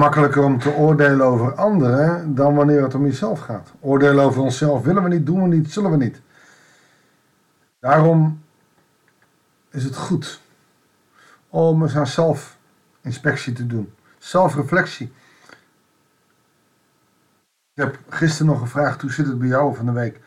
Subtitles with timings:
[0.00, 3.72] makkelijker om te oordelen over anderen dan wanneer het om jezelf gaat.
[3.80, 6.20] Oordelen over onszelf willen we niet, doen we niet, zullen we niet.
[7.80, 8.42] Daarom
[9.70, 10.40] is het goed
[11.48, 13.92] om eens aan zelfinspectie te doen.
[14.18, 15.12] Zelfreflectie.
[17.74, 20.20] Ik heb gisteren nog gevraagd, hoe zit het bij jou van de week?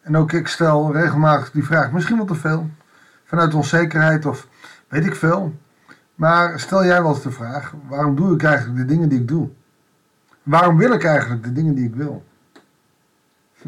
[0.00, 2.70] En ook ik stel regelmatig die vraag, misschien wel te veel.
[3.24, 4.48] Vanuit onzekerheid of
[4.88, 5.54] weet ik veel.
[6.18, 9.28] Maar stel jij wel eens de vraag, waarom doe ik eigenlijk de dingen die ik
[9.28, 9.48] doe?
[10.42, 12.24] Waarom wil ik eigenlijk de dingen die ik wil?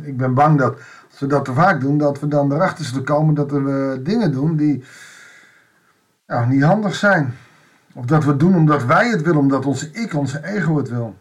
[0.01, 0.79] Ik ben bang dat
[1.11, 4.33] als we dat te vaak doen, dat we dan erachter zullen komen dat we dingen
[4.33, 4.85] doen die
[6.27, 7.35] nou, niet handig zijn.
[7.95, 10.89] Of dat we het doen omdat wij het willen, omdat onze ik, onze ego het
[10.89, 11.17] wil.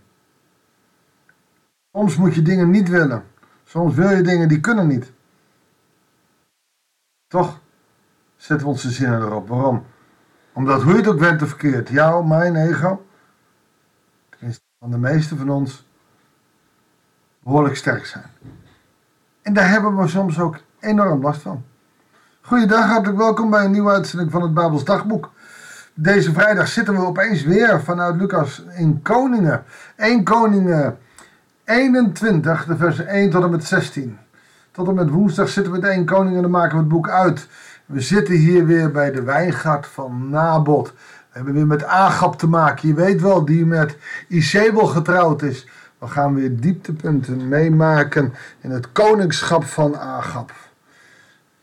[1.91, 3.23] Soms moet je dingen niet willen.
[3.63, 5.11] Soms wil je dingen die kunnen niet.
[7.27, 7.61] Toch
[8.35, 9.47] zetten we onze zinnen erop.
[9.47, 9.85] Waarom?
[10.53, 13.05] Omdat hoe je het ook bent of verkeerd, jou, mijn ego,
[14.29, 15.87] tenminste van de meeste van ons,
[17.43, 18.25] behoorlijk sterk zijn.
[19.41, 21.63] En daar hebben we soms ook enorm last van.
[22.41, 25.31] Goeiedag, hartelijk welkom bij een nieuwe uitzending van het Babels Dagboek.
[25.93, 29.63] Deze vrijdag zitten we opeens weer vanuit Lucas in Koningen.
[29.95, 30.97] 1 Koningen
[31.63, 34.17] 21, de versen 1 tot en met 16.
[34.71, 37.09] Tot en met woensdag zitten we in 1 Koningen en dan maken we het boek
[37.09, 37.47] uit.
[37.89, 40.87] We zitten hier weer bij de wijngaard van Nabot.
[40.87, 40.93] We
[41.31, 42.87] hebben weer met Agap te maken.
[42.87, 45.67] Je weet wel, die met Isabel getrouwd is.
[45.97, 50.51] We gaan weer dieptepunten meemaken in het koningschap van Agap.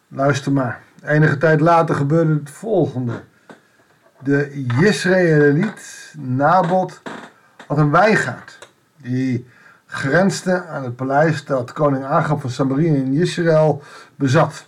[0.09, 0.81] Luister maar.
[1.03, 3.23] Enige tijd later gebeurde het volgende.
[4.23, 7.03] De Jezreeliet Nabot
[7.67, 8.59] had een wijngaard.
[8.97, 9.47] Die
[9.87, 13.83] grensde aan het paleis dat koning Agap van Samaria in Israël
[14.17, 14.67] bezat.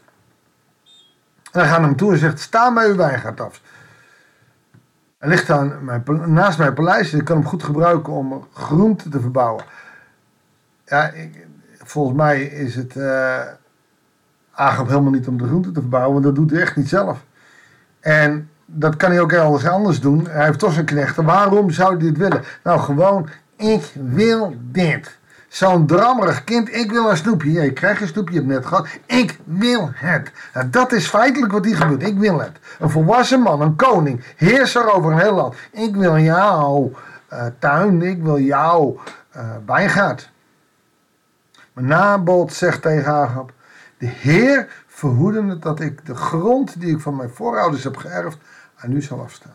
[1.52, 3.60] En hij gaat hem toe en zegt, sta bij uw wijngaard af.
[5.18, 9.20] Hij ligt aan mijn, naast mijn paleis ik kan hem goed gebruiken om groente te
[9.20, 9.64] verbouwen.
[10.84, 11.47] Ja, ik,
[11.78, 13.41] volgens mij is het uh,
[14.56, 17.25] helemaal niet om de groente te verbouwen, want dat doet hij echt niet zelf.
[18.00, 20.26] En dat kan hij ook ergens anders doen.
[20.28, 21.25] Hij heeft toch zijn knechten.
[21.25, 22.44] Waarom zou hij dit willen?
[22.62, 25.18] Nou, gewoon, ik wil dit.
[25.48, 27.53] Zo'n drammerig kind, ik wil een snoepje.
[27.53, 28.88] Ja, je krijgt een snoepje, je hebt net gehad.
[29.06, 30.31] Ik wil het.
[30.54, 32.03] Nou, dat is feitelijk wat hier gebeurt.
[32.03, 32.59] Ik wil het.
[32.78, 35.54] Een volwassen man, een koning, heerser over een heel land.
[35.70, 36.92] Ik wil jouw
[37.32, 39.00] uh, tuin, ik wil jouw
[39.37, 40.31] uh, wijngaard.
[41.72, 43.53] Maar Nabot zegt tegen Agab,
[43.98, 48.38] de Heer verhoede het dat ik de grond die ik van mijn voorouders heb geërfd
[48.76, 49.53] aan u zal afstaan.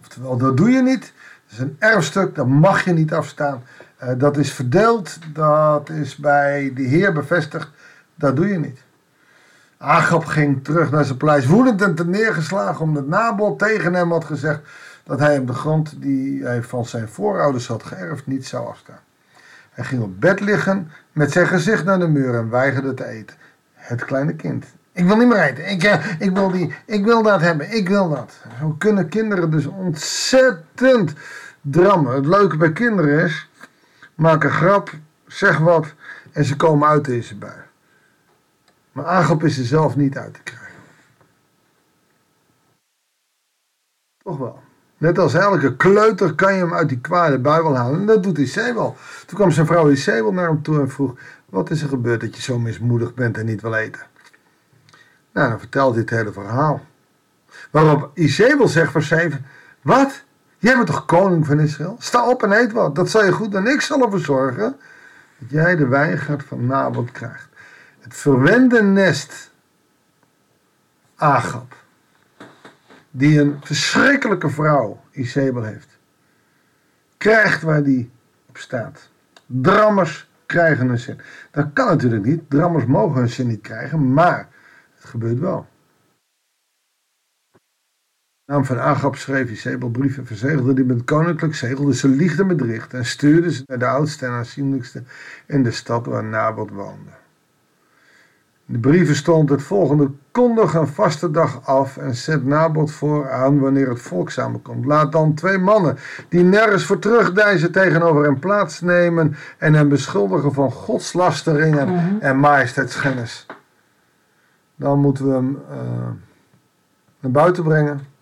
[0.00, 1.12] Oftewel, dat doe je niet.
[1.44, 3.62] Dat is een erfstuk, dat mag je niet afstaan.
[4.02, 7.70] Uh, dat is verdeeld, dat is bij de Heer bevestigd.
[8.14, 8.80] Dat doe je niet.
[9.78, 14.60] Agap ging terug naar zijn paleis, woedend en neergeslagen, omdat Nabot tegen hem had gezegd
[15.04, 19.00] dat hij hem de grond die hij van zijn voorouders had geërfd niet zou afstaan.
[19.70, 23.36] Hij ging op bed liggen met zijn gezicht naar de muur en weigerde te eten.
[23.72, 24.64] Het kleine kind.
[24.92, 25.70] Ik wil niet meer eten.
[25.70, 27.76] Ik, uh, ik, wil, die, ik wil dat hebben.
[27.76, 28.32] Ik wil dat.
[28.60, 31.12] Zo kunnen kinderen dus ontzettend
[31.60, 32.14] drammen.
[32.14, 33.47] Het leuke bij kinderen is
[34.18, 34.94] maak een grap,
[35.26, 35.94] zeg wat
[36.32, 37.60] en ze komen uit deze bui.
[38.92, 40.66] Maar Agap is er zelf niet uit te krijgen.
[44.22, 44.62] Toch wel.
[44.96, 48.00] Net als elke kleuter kan je hem uit die kwade bui wel halen.
[48.00, 48.96] En dat doet Isabel.
[49.26, 51.14] Toen kwam zijn vrouw Isabel naar hem toe en vroeg...
[51.44, 54.02] Wat is er gebeurd dat je zo mismoedig bent en niet wil eten?
[55.32, 56.86] Nou, dan vertelt het hele verhaal.
[57.70, 59.46] Waarop Isabel zegt vers 7...
[59.82, 60.24] Wat?
[60.58, 61.96] Jij bent toch koning van Israël?
[61.98, 62.94] Sta op en eet wat.
[62.94, 64.76] Dat zal je goed en ik zal ervoor zorgen
[65.38, 67.48] dat jij de wijngaard van Nabot krijgt.
[68.00, 69.50] Het verwende nest
[71.16, 71.74] Agap,
[73.10, 75.98] die een verschrikkelijke vrouw, Isabel, heeft,
[77.16, 78.10] krijgt waar die
[78.48, 79.10] op staat.
[79.46, 81.20] Drammers krijgen een zin.
[81.50, 82.50] Dat kan natuurlijk niet.
[82.50, 84.48] Drammers mogen een zin niet krijgen, maar
[84.94, 85.66] het gebeurt wel
[88.48, 92.92] naam van Agap schreef Isabel brieven, verzegelde die met koninklijk zegel, dus ze liegde met
[92.92, 95.02] en stuurde ze naar de oudste en aanzienlijkste
[95.46, 97.10] in de stad waar Nabot woonde.
[98.66, 103.30] In de brieven stond het volgende: kondig een vaste dag af en zet Nabot voor
[103.30, 104.84] aan wanneer het volk samenkomt.
[104.84, 105.98] Laat dan twee mannen
[106.28, 112.20] die nergens voor terugdijzen tegenover hem plaatsnemen en hem beschuldigen van godslasteringen mm -hmm.
[112.20, 113.46] en majesteitsschennis.
[114.76, 115.76] Dan moeten we hem uh,
[117.20, 118.16] naar buiten brengen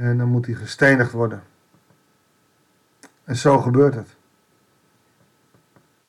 [0.00, 1.42] en dan moet hij gestenigd worden.
[3.24, 4.08] En zo gebeurt het.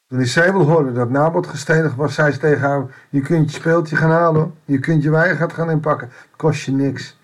[0.08, 3.96] Toen Isabel hoorde dat Nabot gestenigd was, zei ze tegen haar: Je kunt je speeltje
[3.96, 7.20] gaan halen, je kunt je wijngaard gaan inpakken, kost je niks.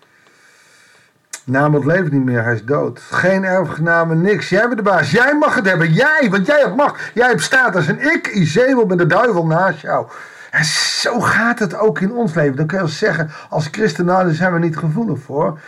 [1.44, 3.00] Nabot leeft niet meer, hij is dood.
[3.00, 4.48] Geen erfgename, niks.
[4.48, 5.10] Jij bent de baas.
[5.10, 5.92] Jij mag het hebben.
[5.92, 7.10] Jij, want jij hebt macht.
[7.14, 7.88] Jij hebt status.
[7.88, 10.06] En ik, Izebel, ben de duivel naast jou.
[10.50, 12.56] En zo gaat het ook in ons leven.
[12.56, 15.60] Dan kun je zeggen, als christen, daar zijn we niet gevoelig voor.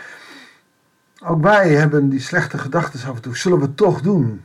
[1.23, 3.37] Ook wij hebben die slechte gedachten af en toe.
[3.37, 4.43] Zullen we het toch doen?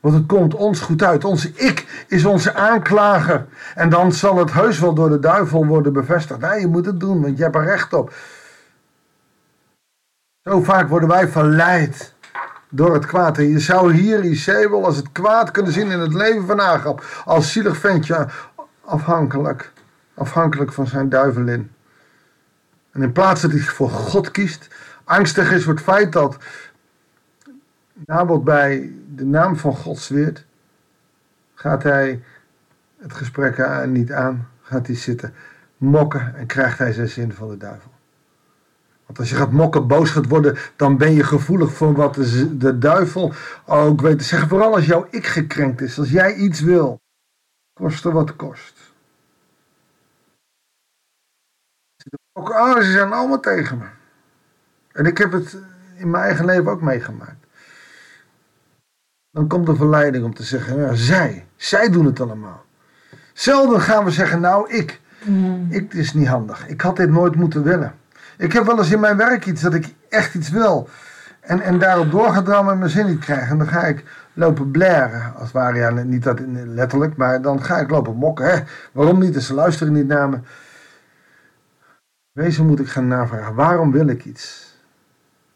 [0.00, 1.24] Want het komt ons goed uit.
[1.24, 3.46] Onze ik is onze aanklager.
[3.74, 6.40] En dan zal het heus wel door de duivel worden bevestigd.
[6.40, 8.12] Nee, je moet het doen, want je hebt er recht op.
[10.42, 12.14] Zo vaak worden wij verleid
[12.68, 13.38] door het kwaad.
[13.38, 17.22] En je zou hier Isabel als het kwaad kunnen zien in het leven van Agap.
[17.24, 18.26] Als zielig ventje,
[18.84, 19.72] afhankelijk.
[20.14, 21.70] Afhankelijk van zijn duivelin.
[22.92, 24.68] En in plaats dat hij voor God kiest,
[25.08, 26.36] angstig is voor het feit dat
[27.92, 30.44] Nabot bij de naam van God zweert,
[31.54, 32.22] gaat hij
[32.98, 35.34] het gesprek niet aan, gaat hij zitten
[35.76, 37.90] mokken en krijgt hij zijn zin van de duivel.
[39.06, 42.78] Want als je gaat mokken, boos gaat worden, dan ben je gevoelig voor wat de,
[42.78, 43.32] duivel
[43.66, 44.48] ook weet te zeggen.
[44.48, 47.00] Vooral als jouw ik gekrenkt is, als jij iets wil,
[47.72, 48.74] koste wat kost.
[52.32, 53.97] Oh, ze zijn allemaal tegen me.
[54.98, 55.56] En ik heb het
[55.96, 57.46] in mijn eigen leven ook meegemaakt.
[59.30, 62.64] Dan komt de verleiding om te zeggen, ja, zij, zij doen het allemaal.
[63.32, 65.66] Zelden gaan we zeggen, nou ik, mm.
[65.70, 66.68] ik is niet handig.
[66.68, 67.94] Ik had dit nooit moeten willen.
[68.36, 70.88] Ik heb wel eens in mijn werk iets dat ik echt iets wil.
[71.40, 73.50] En, en daarop doorgedrammen en mijn zin niet krijg.
[73.50, 75.34] En dan ga ik lopen blaren.
[75.34, 78.50] Als het ware, ja, niet dat letterlijk, maar dan ga ik lopen mokken.
[78.50, 78.62] Hè?
[78.92, 79.34] Waarom niet?
[79.34, 80.38] En ze luisteren niet naar me.
[82.32, 83.54] Wezen moet ik gaan navragen.
[83.54, 84.67] Waarom wil ik iets?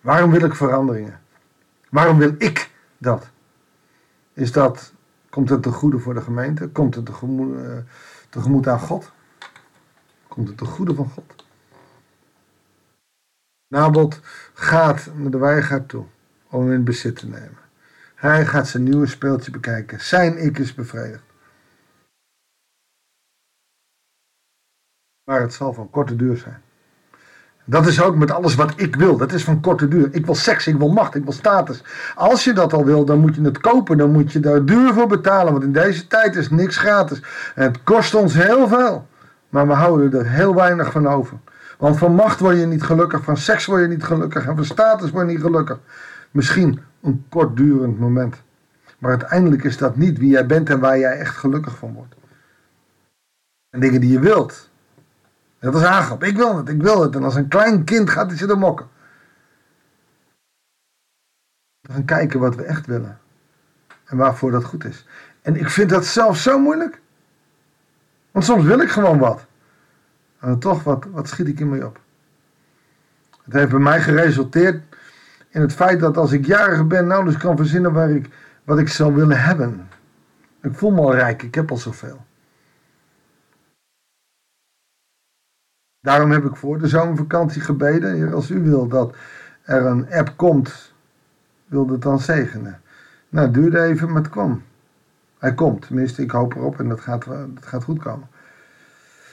[0.02, 1.20] Waarom wil ik veranderingen?
[1.90, 3.30] Waarom wil ik dat?
[4.32, 4.92] Is dat,
[5.30, 6.68] komt het te goede voor de gemeente?
[6.68, 7.76] Komt het tegemoet, uh,
[8.28, 9.12] tegemoet aan God?
[10.28, 11.46] Komt het te goede van God?
[13.68, 14.20] Nabot
[14.54, 16.06] gaat naar de wijngaard toe
[16.48, 17.58] om hem in bezit te nemen.
[18.14, 20.00] Hij gaat zijn nieuwe speeltje bekijken.
[20.00, 21.24] Zijn ik is bevredigd.
[25.24, 26.62] Maar het zal van korte duur zijn.
[27.64, 29.16] Dat is ook met alles wat ik wil.
[29.16, 30.08] Dat is van korte duur.
[30.10, 31.82] Ik wil seks, ik wil macht, ik wil status.
[32.14, 33.98] Als je dat al wil, dan moet je het kopen.
[33.98, 35.52] Dan moet je daar duur voor betalen.
[35.52, 37.22] Want in deze tijd is niks gratis.
[37.54, 39.06] Het kost ons heel veel.
[39.48, 41.36] Maar we houden er heel weinig van over.
[41.78, 44.64] Want van macht word je niet gelukkig, van seks word je niet gelukkig en van
[44.64, 45.78] status word je niet gelukkig.
[46.30, 48.42] Misschien een kortdurend moment.
[48.98, 52.14] Maar uiteindelijk is dat niet wie jij bent en waar jij echt gelukkig van wordt.
[53.70, 54.70] En dingen die je wilt.
[55.62, 56.24] Dat is aangap.
[56.24, 57.14] Ik wil het, ik wil het.
[57.14, 58.88] En als een klein kind gaat hij zitten mokken.
[61.80, 63.18] We gaan kijken wat we echt willen.
[64.04, 65.06] En waarvoor dat goed is.
[65.42, 67.00] En ik vind dat zelf zo moeilijk.
[68.30, 69.46] Want soms wil ik gewoon wat.
[70.38, 72.00] En toch, wat, wat schiet ik mee op?
[73.44, 74.82] Het heeft bij mij geresulteerd
[75.48, 78.28] in het feit dat als ik jarig ben, nauwelijks kan verzinnen waar ik,
[78.64, 79.88] wat ik zou willen hebben.
[80.62, 82.24] Ik voel me al rijk, ik heb al zoveel.
[86.02, 89.14] Daarom heb ik voor de zomervakantie gebeden, als u wil dat
[89.62, 90.92] er een app komt,
[91.66, 92.80] wilde het dan zegenen.
[93.28, 94.62] Nou, het duurde even, maar het kwam.
[95.38, 98.28] Hij komt, tenminste, ik hoop erop en dat gaat, dat gaat goed komen.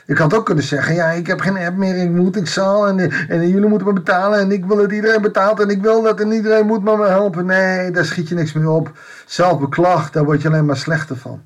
[0.05, 2.87] Ik had ook kunnen zeggen, ja, ik heb geen app meer, ik moet, ik zal
[2.87, 6.01] en, en jullie moeten me betalen en ik wil dat iedereen betaalt en ik wil
[6.01, 7.45] dat en iedereen moet me helpen.
[7.45, 8.91] Nee, daar schiet je niks meer op.
[9.25, 11.41] Zelfbeklag, daar word je alleen maar slechter van.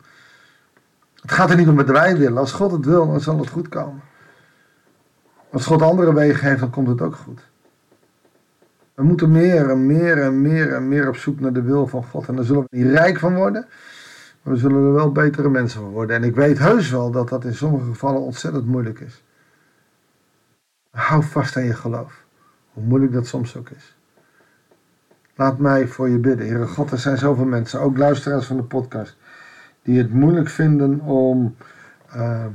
[1.21, 2.38] Het gaat er niet om wat wij willen.
[2.38, 4.12] Als God het wil, dan zal het goed komen.
[5.53, 7.41] Als God andere wegen heeft, dan komt het ook goed.
[8.93, 12.03] We moeten meer en meer en meer en meer op zoek naar de wil van
[12.03, 12.27] God.
[12.27, 13.65] En daar zullen we niet rijk van worden.
[14.41, 16.15] Maar we zullen er wel betere mensen van worden.
[16.15, 19.24] En ik weet heus wel dat dat in sommige gevallen ontzettend moeilijk is.
[20.89, 22.24] Hou vast aan je geloof.
[22.74, 23.95] Hoe moeilijk dat soms ook is.
[25.36, 26.48] Laat mij voor je bidden.
[26.48, 29.17] Heere God, er zijn zoveel mensen, ook luisteraars van de podcast,
[29.81, 31.55] die het moeilijk vinden om
[32.15, 32.45] uh,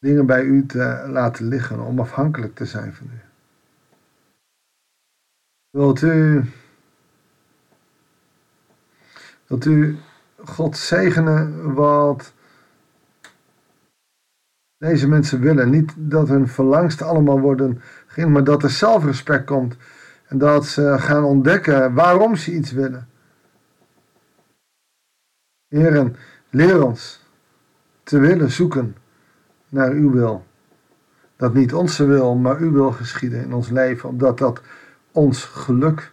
[0.00, 3.20] dingen bij u te laten liggen, om afhankelijk te zijn van u.
[5.70, 6.44] Wilt u,
[9.46, 9.98] wilt u
[10.44, 12.32] God zegenen wat
[14.76, 15.70] deze mensen willen?
[15.70, 19.76] Niet dat hun verlangsten allemaal worden geen, maar dat er zelfrespect komt
[20.26, 23.08] en dat ze gaan ontdekken waarom ze iets willen.
[25.68, 26.16] Heren,
[26.50, 27.20] leer ons
[28.02, 28.96] te willen zoeken
[29.70, 30.46] naar uw wil.
[31.36, 34.62] Dat niet onze wil, maar uw wil geschieden in ons leven, omdat dat
[35.12, 36.12] ons geluk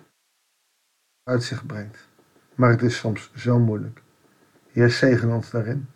[1.23, 2.07] uit zich brengt.
[2.55, 4.01] Maar het is soms zo moeilijk.
[4.71, 5.87] Heer, zegen ons daarin.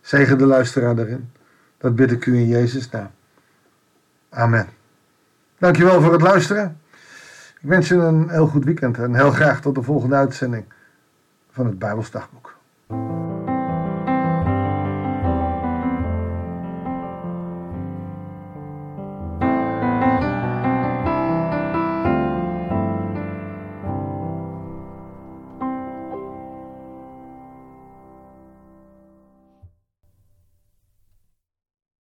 [0.00, 1.32] Zegen de luisteraar daarin.
[1.78, 3.10] Dat bid ik u in Jezus' naam.
[4.28, 4.68] Amen.
[5.58, 6.80] Dankjewel voor het luisteren.
[7.60, 10.64] Ik wens je een heel goed weekend en heel graag tot de volgende uitzending
[11.50, 12.59] van het Bijbelsdagboek.